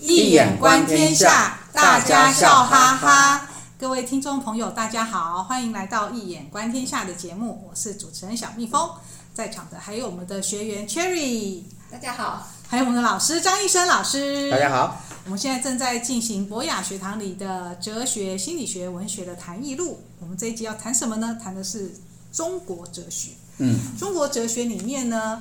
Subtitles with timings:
[0.00, 3.48] 易眼观天下，大家笑哈哈。
[3.78, 8.90] 各位听众朋友，大家好，欢迎来到《一眼观天下》的节目，我是主持人小蜜蜂。
[9.32, 15.00] 在场的还有我们的学员 Cherry，大家好；还有我们的老师张医生老师，大家好。
[15.24, 20.00] 我们现在正在进行博雅学堂里的哲学、心理学、文学的谈艺录。
[20.20, 21.38] 我们这一集要谈什么呢？
[21.42, 21.94] 谈的是
[22.32, 23.30] 中国哲学。
[23.58, 25.40] 嗯，中国哲学里面呢，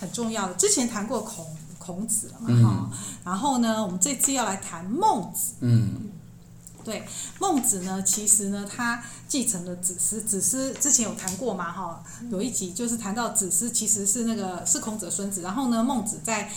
[0.00, 1.46] 很重要的，之前谈过孔。
[1.86, 2.48] 孔子了嘛？
[2.48, 5.52] 哈、嗯，然后呢，我们这次要来谈孟子。
[5.60, 6.10] 嗯，
[6.84, 7.06] 对，
[7.38, 10.20] 孟子呢，其实呢，他继承了子思。
[10.20, 11.70] 子思之前有谈过嘛？
[11.70, 15.42] 哈，有一集就是谈到子思其实是那个是孔子的孙子。
[15.42, 16.50] 然后呢，孟子在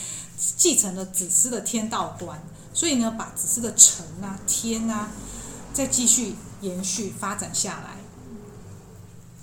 [0.58, 2.42] 继承了子思的天道观，
[2.74, 5.10] 所以呢，把子思的诚啊、天啊，
[5.74, 7.98] 再继续延续发展下来，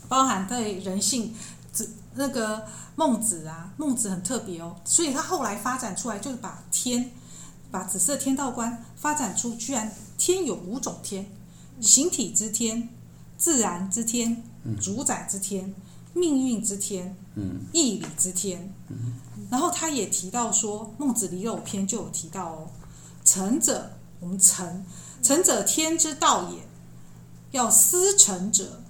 [0.09, 1.35] 包含对人性
[1.73, 2.67] 子那个。
[2.99, 7.11] 孟子啊，孟子很特别哦，所以他后来发展出来就是把天，
[7.71, 11.31] 把紫色天道观发展出，居然天有五种天：
[11.79, 12.89] 形体之天、
[13.37, 14.43] 自然之天、
[14.81, 15.75] 主宰之天、
[16.15, 17.15] 命运之天、
[17.75, 18.73] 义理之天。
[19.51, 22.71] 然后他也提到说，《孟子离娄篇》就有提到哦，
[23.27, 24.87] 成者，我们成，
[25.23, 26.67] 成者天之道也，
[27.51, 28.81] 要思成者。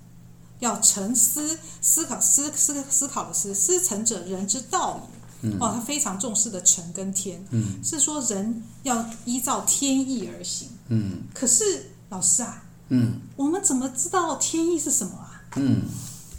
[0.61, 5.17] 要沉思思考思思思考的思思诚者人之道也。
[5.61, 10.71] 哦，他非常重视的诚跟天，嗯，是说人要依照天意而行。
[10.89, 15.43] 嗯，可是老师啊，嗯，我们怎么知道天意是什么啊？
[15.57, 15.83] 嗯，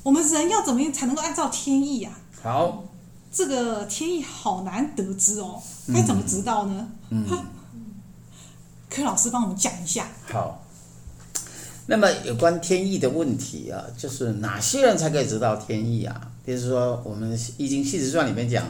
[0.03, 2.19] 我们人要怎么样才能够按照天意啊？
[2.41, 2.83] 好，
[3.31, 5.61] 这个天意好难得知哦，
[5.93, 6.89] 该怎么知道呢？
[7.11, 7.25] 嗯，
[8.89, 10.09] 柯老师帮我们讲一下。
[10.33, 10.63] 好。
[11.89, 16.31] 那么有关天意的问题啊，就是哪些人才可以知道天意啊？
[16.45, 18.65] 比如说我们《易经系辞传》里面讲：“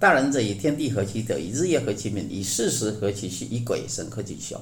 [0.00, 4.58] 大人者，以天地合其德，以日月合其命，以四时合其序，以鬼神合其休。”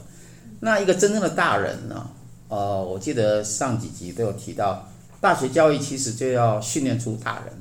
[0.59, 2.11] 那一个真正的大人呢？
[2.48, 4.89] 呃，我记得上几集都有提到，
[5.20, 7.55] 大学教育其实就要训练出大人。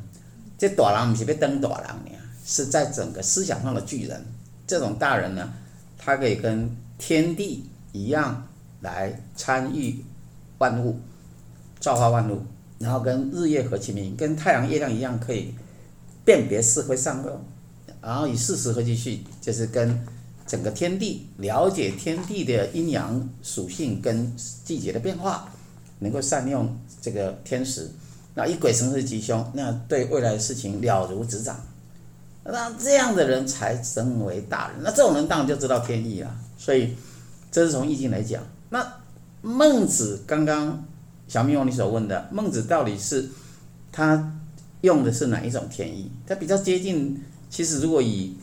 [0.58, 4.26] 这大人不是被当大人呢，是在整个思想上的巨人。
[4.66, 5.54] 这种大人呢，
[5.98, 8.48] 他可以跟天地一样
[8.82, 10.04] 来参与。
[10.64, 10.98] 万物
[11.82, 12.42] 造化万物，
[12.80, 15.54] 然后跟日月合其名，跟太阳、月亮一样，可以
[16.24, 17.42] 辨别是非善恶，
[18.02, 20.00] 然后以事实合其序，就是跟
[20.48, 25.50] 整个天地了解天地的阴阳属性跟季节的变化，
[26.00, 27.92] 能够善用这个天时。
[28.34, 31.60] 那以鬼神是吉凶，那对未来的事情了如指掌。
[32.46, 34.78] 那这样的人才称为大人。
[34.82, 36.36] 那这种人当然就知道天意了。
[36.58, 36.96] 所以
[37.52, 38.42] 这是从易经来讲。
[38.70, 38.86] 那
[39.44, 40.86] 孟子刚刚
[41.28, 43.30] 小蜜蜂你所问的，孟子到底是
[43.92, 44.34] 他
[44.82, 46.10] 用的是哪一种天意？
[46.26, 47.22] 他比较接近。
[47.50, 48.36] 其实如果以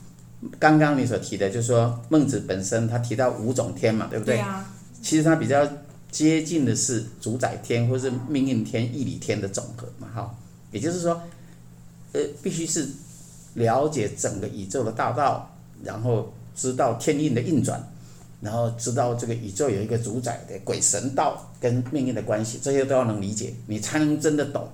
[0.58, 4.36] 刚刚你所提的，就是说孟子本身他提到五种天嘛，对不对？
[4.36, 4.72] 对啊。
[5.02, 5.66] 其实他比较
[6.10, 10.34] 接近的是主宰天或是命运天、义理天的总和嘛，哈。
[10.70, 11.20] 也就是说，
[12.12, 12.88] 呃，必须是
[13.54, 15.50] 了解整个宇宙的大道，
[15.82, 17.82] 然后知道天运的运转。
[18.40, 24.68] 然后知道这个宇宙有一个主宰的鬼神道跟命运的关系，这些都要能理解，你才能真的懂。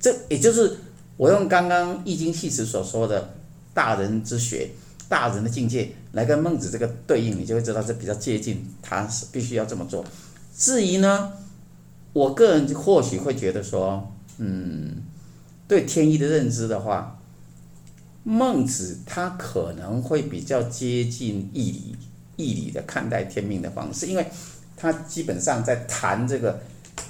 [0.00, 0.78] 这也就是
[1.18, 3.34] 我用刚刚易经系辞所说的
[3.74, 4.70] 大人之学、
[5.08, 10.02] 大人的境界来跟孟子这个对应，你就会知道这比较接近，他是必须要这么做。
[10.56, 11.32] 至于呢，
[12.14, 15.02] 我个人或许会觉得说，嗯，
[15.68, 17.20] 对天意的认知的话，
[18.24, 21.96] 孟子他可能会比较接近义理。
[22.40, 24.26] 义理的看待天命的方式，因为
[24.76, 26.58] 他基本上在谈这个，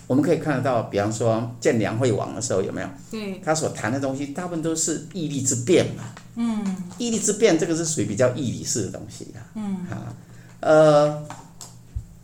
[0.09, 2.89] 我们可以看得到，比方说见梁惠王的时候有没有？
[3.11, 6.03] 对，他所谈的东西大部分都是义利之辩嘛。
[6.35, 9.41] 嗯，义利之辩这个是属于比较义理式的东西的。
[9.55, 10.15] 嗯，啊，
[10.61, 11.27] 呃，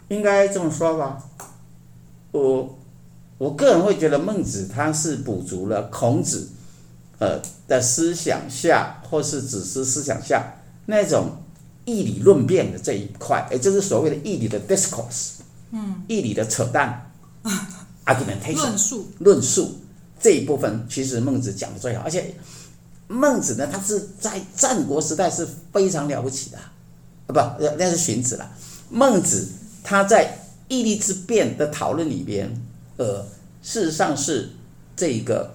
[0.08, 1.22] 应该这么说吧，
[2.32, 2.78] 我
[3.38, 6.48] 我个人会觉得孟子他是补足了孔子
[7.18, 10.54] 呃的思想下，或是子思思想下
[10.86, 11.30] 那种。
[11.86, 15.36] 义理论辩的这一块，也就是所谓的义理的 discourse，
[15.71, 17.10] 嗯，义理的扯淡，
[18.04, 19.78] argumentation，论述，论述
[20.21, 22.03] 这一部分，其实孟子讲的最好。
[22.03, 22.34] 而且
[23.06, 28.50] 孟子呢，他是在战国时代是非常了不起的，啊不，那是荀子了。
[28.91, 29.48] 孟子
[29.84, 30.36] 他在
[30.66, 32.53] 义利之辩的讨论里边，
[32.97, 33.24] 呃，
[33.62, 34.50] 事实上是
[34.97, 35.54] 这个，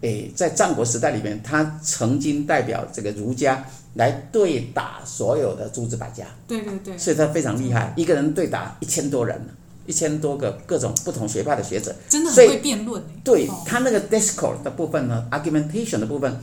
[0.00, 3.64] 诶，在战国时代里边，他曾经代表这个儒家。
[3.94, 9.40] 来对打所有的诸子百家，对对对，所以他非常厉害，一个人对打一千多人，
[9.86, 13.02] 一千多个各种不同学派的学者，真的很会辩论。
[13.22, 16.36] 对他那个 discourse 的部分呢，argumentation 的部分，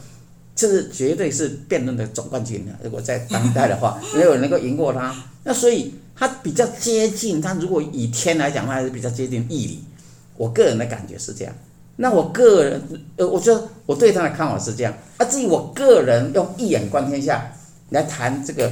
[0.55, 2.71] 这是绝对是辩论的总冠军的。
[2.83, 5.13] 如果在当代的话， 没有人能够赢过他。
[5.43, 9.83] 那所以他比较接近，他如果以天来讲，他还是比较接近义理。
[10.37, 11.53] 我个人的感觉是这样。
[11.97, 12.81] 那我个人，
[13.17, 14.93] 呃，我觉得我对他的看法是这样。
[15.17, 17.53] 啊，至于我个人用一眼观天下
[17.89, 18.71] 来谈这个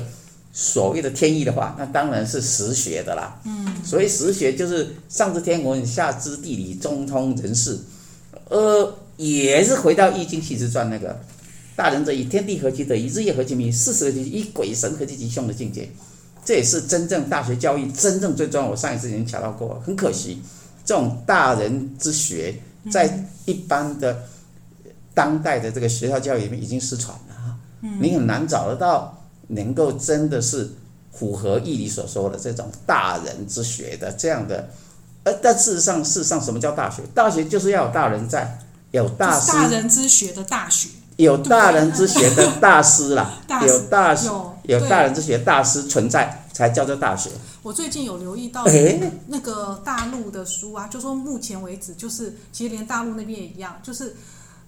[0.52, 3.40] 所谓的天意的话，那当然是实学的啦。
[3.46, 7.78] 嗯，所谓实学就是上知天文，下知地理，中通人事。
[8.50, 11.20] 呃，也是回到《易经系辞传》那个
[11.76, 15.88] “大人者，以天地合其德，以日月合其明，以四时合其以鬼神合其吉凶”的境界。
[16.44, 18.70] 这也是真正大学教育真正最重要。
[18.72, 20.42] 我上一次已经讲到过，很可惜，
[20.84, 22.56] 这种大人之学
[22.92, 24.24] 在一般的
[25.14, 27.58] 当代的这个学校教育里面已经失传了。
[28.00, 30.70] 你很难找得到能够真的是
[31.12, 34.70] 符合义理所说的这种大人之学的这样的。
[35.24, 37.02] 呃，但事实上，事实上，什么叫大学？
[37.14, 38.60] 大学就是要有大人在，
[38.92, 39.52] 有大师。
[39.52, 40.90] 大人之学的大学。
[41.18, 47.30] 有大人之学的大师啦， 大有大有，有大人之学大师存在，才叫做大学。
[47.64, 48.66] 我最近有留意到
[49.28, 54.14] 那个大陆的书啊，就说目前为止，就是其实连大陆那边也一样，就是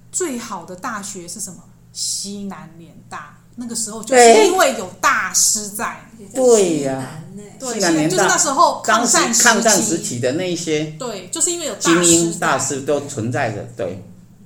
[0.10, 1.58] 最好的大学是什么？
[1.92, 3.38] 西南联大。
[3.58, 6.00] 那个时候就是因为有大师在。
[6.34, 7.20] 对呀、啊，
[7.60, 7.78] 对，
[8.10, 14.02] 就是那时候抗战抗战时期的那一些，对，就是因为有精英大师都存在着，对。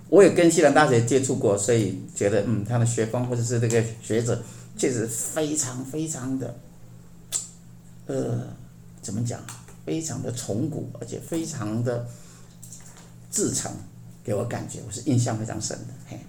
[0.10, 4.42] 我也跟西南大学接触过，所以觉得嗯，他的学风或者是这个学者，
[4.78, 6.56] 确实非常非常的，
[8.08, 8.48] 呃，
[9.02, 9.40] 怎么讲？
[9.86, 12.08] 非常的崇古，而且非常的
[13.32, 13.72] 至诚，
[14.24, 15.94] 给我感觉我是印象非常深的。
[16.08, 16.20] 嘿，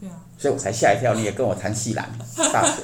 [0.00, 1.14] 对啊，所以我才吓一跳。
[1.14, 2.10] 你也跟我谈西南
[2.52, 2.82] 大学，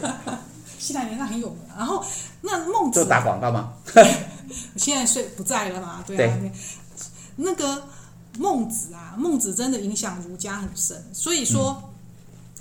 [0.78, 1.58] 西南联大很有名。
[1.76, 2.04] 然后
[2.40, 3.74] 那孟子就打广告吗？
[4.76, 6.02] 现在睡不在了嘛？
[6.06, 6.52] 对啊，对
[7.36, 7.82] 那个。
[8.38, 11.02] 孟子啊，孟子真的影响儒家很深。
[11.12, 11.90] 所以说，嗯、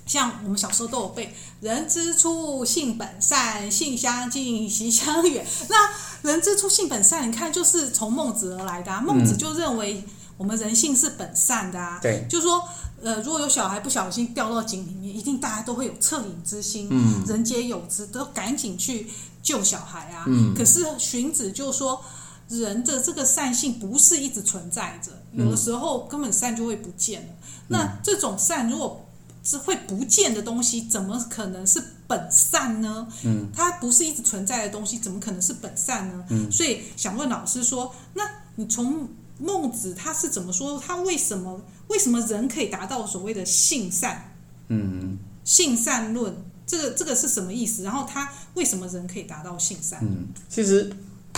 [0.07, 5.45] 像我们小时候都有背“人之初，性本善，性相近，习相远”。
[5.69, 5.75] 那
[6.27, 9.01] “人之初，性本善”，你看就是从孟子而来的、啊。
[9.01, 10.03] 孟子就认为
[10.37, 11.99] 我们人性是本善的啊。
[12.01, 12.63] 对，就是说，
[13.03, 16.87] 呃，如果有小孩不小心掉到井里面，一定大家都会有恻隐之心。
[16.89, 19.07] 嗯，人皆有之，都赶紧去
[19.43, 20.23] 救小孩啊。
[20.27, 22.01] 嗯，可是荀子就说。
[22.49, 27.27] 人的这个善性不是一直存在着，有的时候根本善就会不见了。
[27.33, 29.05] 嗯、那这种善如果
[29.47, 33.07] 是会不见的东西，怎么可能是本善呢？
[33.23, 36.25] 嗯，它不是一直存在的东西，怎么可能是本善呢？
[36.29, 38.23] 嗯，所以想问老师说，那
[38.55, 39.07] 你从
[39.39, 40.77] 孟子他是怎么说？
[40.77, 44.35] 他为什么为什么人可以达到所谓的性善？
[44.67, 46.35] 嗯，性善论
[46.65, 47.83] 这个这个是什么意思？
[47.83, 49.99] 然后他为什么人可以达到性善？
[50.03, 50.91] 嗯，其实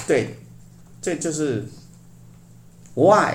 [0.08, 0.36] 对。
[1.02, 1.66] 这就是
[2.94, 3.34] why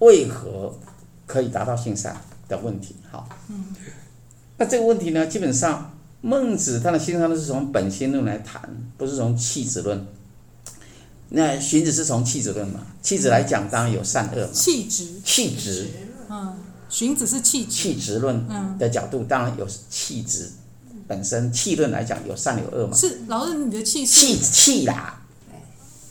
[0.00, 0.78] 为何
[1.26, 2.14] 可以达到性善
[2.48, 2.96] 的问题。
[3.10, 3.66] 好，嗯，
[4.56, 8.60] 那这个问题呢，基本上孟子他的心上都是从本心论来谈，
[8.96, 10.06] 不是从气质论。
[11.30, 12.80] 那荀子是从气质论嘛？
[13.02, 14.52] 气质来讲，当然有善恶嘛。
[14.52, 15.86] 气质，气质，
[16.30, 16.56] 嗯，
[16.88, 17.70] 荀子是气质。
[17.70, 18.46] 气质论
[18.78, 20.50] 的角度，当然有气质
[21.06, 21.52] 本身。
[21.52, 22.96] 气论来讲，有善有恶嘛？
[22.96, 25.20] 是老师，你的气是气气啦。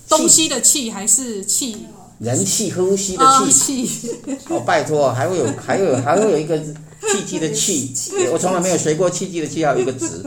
[0.08, 1.88] 东西的气还是气？
[2.20, 4.12] 人气呼吸的气。
[4.50, 7.94] 哦，拜托，还会有还有还会有一个气机的气。
[8.32, 10.24] 我从来没有学过气机的气，要有一个值。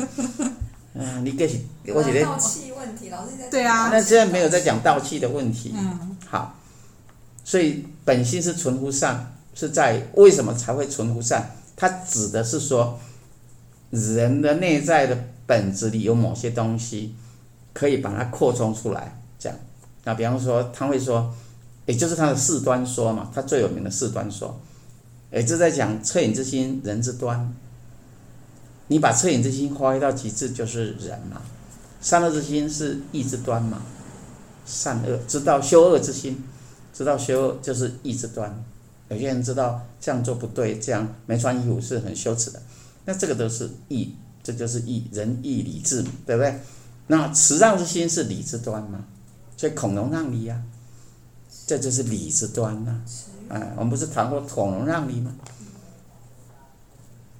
[0.94, 1.48] 嗯，你给，
[1.94, 2.24] 我觉得。
[2.24, 3.48] 道气问题，老师在。
[3.48, 3.90] 对啊。
[3.92, 5.72] 那现在没有在讲道气的问题。
[5.76, 6.16] 嗯。
[6.26, 6.56] 好，
[7.44, 11.56] 所以本心是存乎善，是在为什么才会存乎善？
[11.76, 12.98] 它指的是说，
[13.90, 17.14] 人的内在的本质里有某些东西，
[17.72, 19.20] 可以把它扩充出来。
[19.38, 19.58] 这样。
[20.04, 21.32] 那比方说，他会说，
[21.90, 24.60] 也就是他的四端说嘛，他最有名的四端说，
[25.32, 27.52] 也就在讲恻隐之心，人之端。
[28.86, 31.42] 你把恻隐之心发挥到极致，就是人嘛。
[32.00, 33.82] 善恶之心是义之端嘛。
[34.64, 36.44] 善恶知道修恶之心，
[36.94, 38.64] 知道修恶就是义之端。
[39.08, 42.62] 有些人知道这样做不对，这样没穿衣服是很羞耻的，
[43.04, 46.60] 那这个都是义，这就是义，仁义礼智，对不对？
[47.08, 49.04] 那慈让之心是礼之端嘛。
[49.56, 50.62] 所以孔融让梨、啊，
[51.70, 53.00] 这就是理之端呐、
[53.48, 53.54] 啊。
[53.54, 55.32] 啊，我们不是谈过孔融让梨吗？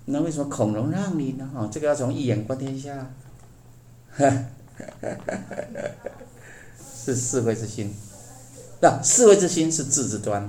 [0.05, 1.51] 那为什么孔融让梨呢？
[1.53, 3.11] 哦，这个要从一眼观天下。
[7.05, 7.93] 是智慧之心，
[8.81, 10.49] 那智慧之心是智之端。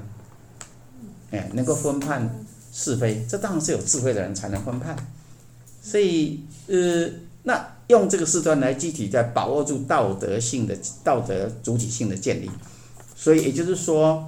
[1.31, 2.29] 哎，能够分判
[2.71, 4.95] 是非，这当然是有智慧的人才能分判。
[5.81, 7.09] 所以，呃，
[7.41, 7.67] 那。
[7.88, 12.50] 用这个四端来具体在把握住道德性的道德主体性的建立，
[13.21, 14.27] 所以也就是说，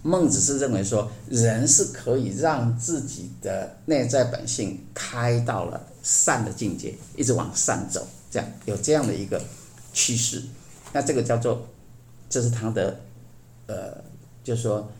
[0.00, 9.38] 孟子是认为说，人是可以让自己的内在本性开到了善的境界，一直往上走，这样有这样的一个
[9.92, 10.42] 趋势。
[10.94, 11.68] 那这个叫做，
[12.30, 12.98] 这是他的，
[13.66, 14.02] 呃，
[14.42, 14.90] 就是说，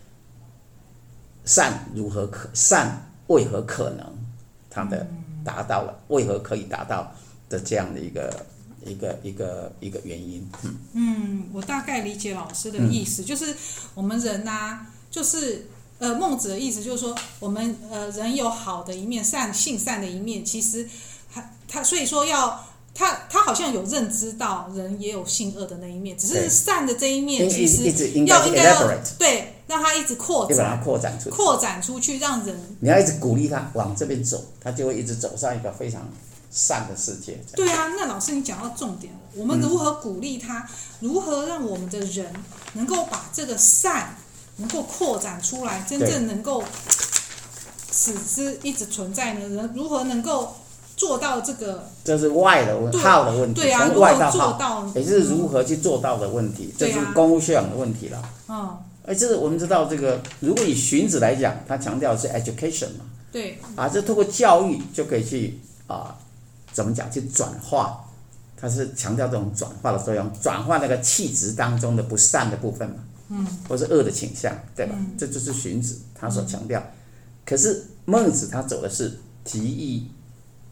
[1.46, 4.06] 善如何可善为何可能？
[4.68, 5.06] 他的
[5.42, 7.10] 达到了为何可以达到
[7.48, 8.44] 的这样的一个
[8.85, 10.49] 一个一个一个原因。
[10.62, 13.54] 嗯，嗯，我大概理解老师的意思，嗯、就是
[13.94, 15.66] 我们人呐、啊，就是
[15.99, 20.88] 呃，孟子的意思就是说，我们呃人有好的一面，善性善的一面，其实
[21.32, 22.64] 他他所以说要。
[22.94, 27.85] 他他好像有认知到人也有性恶的那一面，只是善的这一面其实
[28.25, 36.11] 要应该要对，让他一直扩展，扩展出，扩展出去，让人你要一直鼓励他往这边走，他就会一直走上一个非常
[36.50, 37.38] 善的世界。
[37.55, 40.59] 对啊，那老师你讲到重点了，我们如何鼓励他？
[40.59, 40.69] 嗯、
[41.00, 42.33] 如何让我们的人
[42.75, 44.17] 能够把这个善
[44.57, 46.62] 能够扩展出来，真正能够
[47.93, 49.49] 使之一直存在呢？
[49.49, 50.55] 人如何能够？
[50.99, 58.21] 做到这个，这是外的问号的问题，对啊，从外到好，也是如何去做到的问题，这是公务修养的问题了。
[58.49, 58.76] 嗯，
[59.07, 66.17] 哎，这是我们知道这个，如果以荀子来讲，他强调的是 education 嘛，对，啊，这通过教育就可以去啊，
[66.78, 68.04] 怎么讲去转化，
[68.56, 72.97] 他是强调这种转化的作用，转化那个气质当中的不善的部分嘛，
[73.30, 74.94] 嗯，或是恶的倾向，对吧？
[74.97, 76.80] 嗯、这就是荀子他所强调，
[77.44, 80.12] 可是孟子他走的是提议。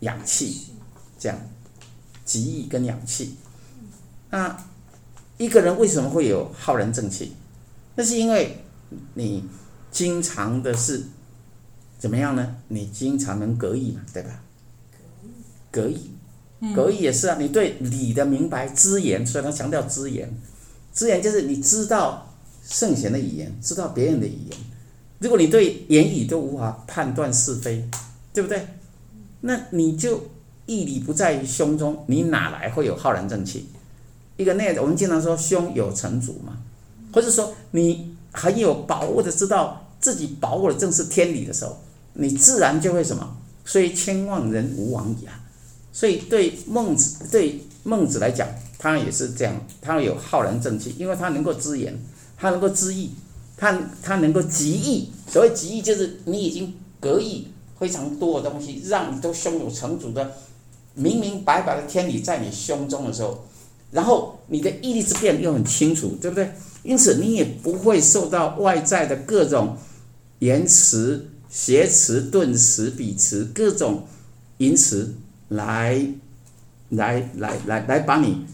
[0.00, 0.74] 养气，
[1.18, 1.38] 这样，
[2.26, 3.34] 极义跟养气。
[4.28, 4.54] 那
[5.38, 7.34] 一个人为什么会有浩然正气？
[7.94, 8.62] 那是因为
[9.14, 9.48] 你
[9.90, 11.02] 经常的是
[11.98, 12.56] 怎么样呢？
[12.68, 14.42] 你经常能格义嘛，对吧？
[15.76, 16.10] 格义，
[16.74, 17.36] 格义也是啊。
[17.38, 20.32] 你对理的明白，知言，所以他强调知言。
[20.94, 22.32] 知言就是你知道
[22.66, 24.58] 圣贤的语言，知道别人的语言。
[25.18, 27.86] 如果你对言语都无法判断是非，
[28.32, 28.66] 对不对？
[29.42, 30.28] 那你就
[30.64, 33.68] 义理不在于胸中，你哪来会有浩然正气？
[34.38, 36.56] 一个内，我们经常说胸有成竹嘛，
[37.12, 41.78] 或者说你很有把握的知道自己把握的正是天理的时候，
[42.14, 43.36] 你自然就会什么？
[43.64, 45.42] 所以千万人无往矣啊！
[45.96, 48.46] 所以对孟子，对孟子来讲，
[48.78, 51.98] 他也是这样，他有浩然正气，因为他能够知言，
[52.36, 53.12] 他能够知义，
[53.56, 55.08] 他他能够极义。
[55.26, 57.48] 所谓极义，就是你已经格义。
[57.78, 60.32] 非常多的东西，让你都胸有成竹的，
[60.94, 63.46] 明明白白的天理在你胸中的时候，
[63.90, 66.52] 然后你的义利之辨又很清楚，对不对？
[66.82, 69.76] 因此你也不会受到外在的各种
[70.40, 74.04] 言辞、邪辞、顿词、比词各种
[74.58, 75.14] 淫词
[75.48, 76.06] 来
[76.90, 78.46] 来来来来把你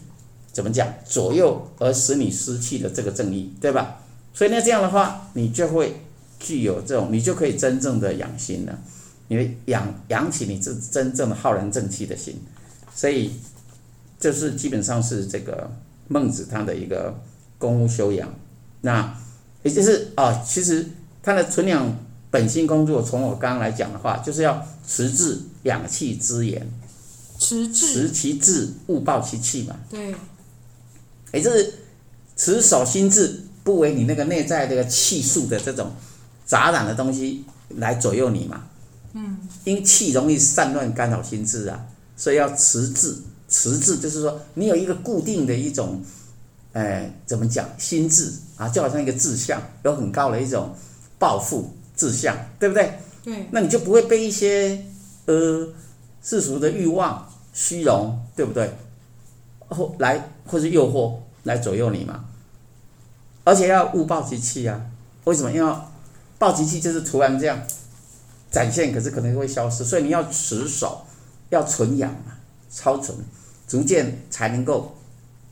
[0.51, 3.99] 怎么讲左右，而使你失去了这个正义，对吧？
[4.33, 6.01] 所以那这样的话，你就会
[6.39, 8.77] 具有这种，你就可以真正的养心了。
[9.29, 12.39] 你养养起你这真正的浩然正气的心，
[12.93, 13.31] 所以
[14.19, 15.71] 这是基本上是这个
[16.07, 17.15] 孟子他的一个
[17.57, 18.29] 功夫修养。
[18.81, 19.17] 那
[19.63, 20.85] 也就是啊、其实
[21.23, 21.97] 他的存养
[22.29, 26.65] 本心工作，从我刚刚来讲的话，就是要持志养气之言，
[27.39, 29.75] 持志持其志，勿暴其气嘛。
[29.89, 30.15] 对，
[31.33, 31.73] 也就是
[32.37, 35.91] 持守心志，不为你那个内在这个气数的这种
[36.45, 38.63] 杂染的东西来左右你嘛。
[39.13, 43.17] 嗯，因气容易散乱干扰心智啊，所以要持志。
[43.47, 46.03] 持志就是说，你有一个固定的一种，
[46.71, 47.69] 哎，怎么讲？
[47.77, 50.75] 心智啊，就好像一个志向，有很高的一种
[51.19, 52.97] 抱负志向，对不对？
[53.23, 53.47] 对。
[53.51, 54.83] 那你就不会被一些
[55.25, 55.67] 呃
[56.21, 58.73] 世俗的欲望、虚荣，对不对？
[59.69, 62.25] 或来或是诱惑来左右你嘛。
[63.43, 64.85] 而且要勿暴其气啊。
[65.25, 65.51] 为什么？
[65.51, 65.75] 因为
[66.37, 67.61] 暴其气就是突然这样。
[68.51, 71.03] 展现，可是可能会消失，所以你要持守，
[71.49, 72.37] 要存养嘛，
[72.69, 73.17] 超存，
[73.67, 74.95] 逐渐才能够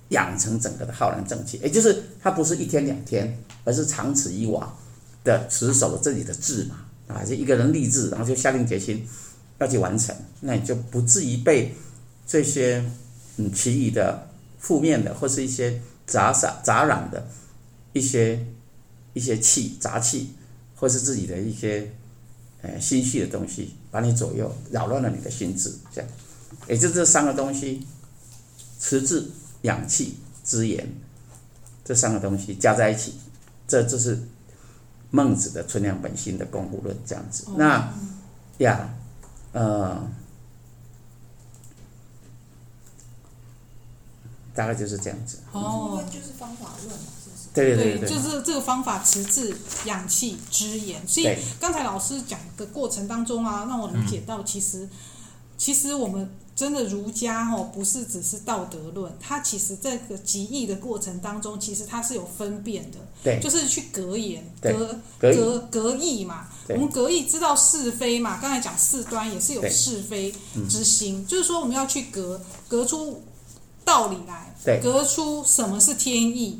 [0.10, 1.60] 养成整个的浩然正气。
[1.64, 4.72] 也就是它不是一天两天，而是长此以往
[5.24, 6.76] 的持守自己的志嘛
[7.08, 9.04] 啊，就一个人立志，然后就下定决心
[9.62, 11.74] 要去完成，那你就不至于被
[12.28, 12.84] 这些
[13.38, 14.28] 嗯其余的
[14.60, 17.26] 负面的或是一些杂杂杂染的
[17.94, 18.46] 一些
[19.14, 20.34] 一些气杂气，
[20.76, 21.90] 或是自己的一些。
[22.64, 26.08] 呃，心绪的东西把你左右，扰乱了你的心智，这样，
[26.68, 27.88] 也就这三个东西，
[28.80, 29.28] 持志、
[29.64, 30.88] 养气、资源，
[31.84, 33.16] 这三个东西加在一起，
[33.68, 34.16] 这就是
[35.10, 37.46] 孟子的存良本心的功夫论，这样子。
[37.58, 37.92] 那
[38.60, 38.94] 呀，
[39.54, 40.10] 呃，
[44.54, 45.40] 大概就是这样子。
[45.52, 47.50] 哦，就是方法论嘛，是不是？
[47.54, 51.06] 对对对对，就是这个方法，持字、养气、之言。
[51.08, 54.90] 所以刚才老师讲的过程当中啊，让我理解到，其实、嗯、
[55.62, 56.28] 其实我们。
[56.54, 66.48] 真的儒家哦，不是只是道德论，它其实这个集义的过程当中，其实它是有分辨的，对，就是去格言、格格格格义嘛。
[66.70, 70.32] 我们格义知道是非嘛，刚才讲四端也是有是非
[70.70, 73.24] 之心，就是说我们要去格格出
[73.84, 76.60] 道理来，对，格出什么是天意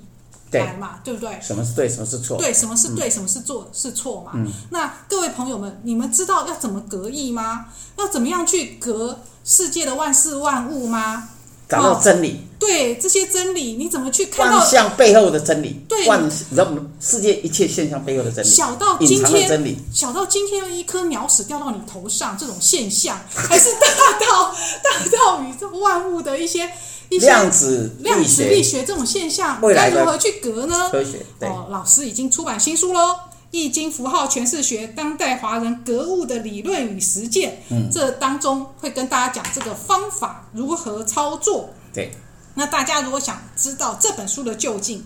[0.52, 1.40] 来嘛，对，对不对？
[1.42, 2.38] 什么是对，什么是错？
[2.38, 4.32] 对，什么是对，什么是错、嗯、是错嘛？
[4.36, 7.68] 嗯、那各位朋友们，你们知道要怎么格义吗？
[7.98, 9.20] 要怎么样去隔？
[9.44, 11.30] 世界的万事万物吗？
[11.68, 12.34] 找到真理。
[12.34, 14.58] 哦、对这些真理，你怎么去看到？
[14.60, 15.84] 万象背后的真理。
[15.90, 16.68] 对，万，你知道
[17.00, 18.48] 世界一切现象背后的真理。
[18.48, 24.54] 小到今天，真理小到今天一颗鸟屎掉到你头上这种现象，还是大到
[24.84, 26.70] 大到宇宙万物的一些
[27.12, 30.90] 一些量子量子力学这种现象，该如何去格呢？
[30.90, 31.24] 科学。
[31.38, 33.16] 对哦，老师已经出版新书喽。
[33.52, 37.62] 易经符号诠释学，当代华人格物的理论与实践。
[37.70, 41.72] 嗯，这当中会跟大家讲这个方法如何操作。
[41.94, 42.14] 对，
[42.56, 45.06] 那大家如果想知道这本书的究竟，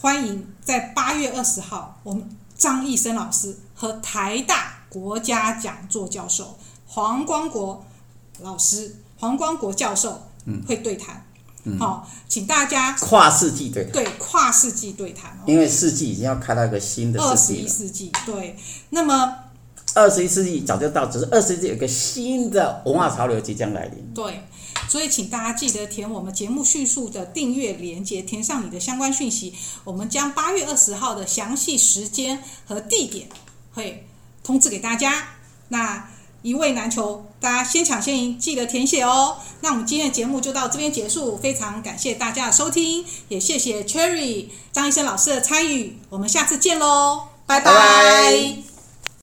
[0.00, 7.84] 欢迎在八月二十号，我们张义生老师和台大国家讲座教授黄光国
[8.40, 10.22] 老师、黄光国教授
[10.66, 11.24] 会对谈。
[11.66, 17.32] 嗯好、哦，请大家跨世纪对谈，对跨世纪对谈，因为世纪已经要开到一个新的世纪。
[17.32, 18.54] 二十一世纪，对。
[18.90, 19.34] 那么，
[19.94, 24.12] 二十一世纪早就到，只是二十一世纪有一个新的文化潮流即将来临。
[24.14, 24.42] 对，
[24.90, 33.26] 所以请大家记得填我们节目叙述的订阅连接，填上你的相关讯息，我们将八月二十号的详细时间和地点
[33.72, 34.06] 会
[34.42, 35.28] 通知给大家。
[35.68, 36.10] 那。
[36.44, 39.36] 一位难求，大家先抢先赢，记得填写哦。
[39.60, 48.73] 那我们今天的节目就到这边结束，非常感谢大家的收听，也谢谢 Cherry 张医生老师的参与，我们下次见喽，拜拜。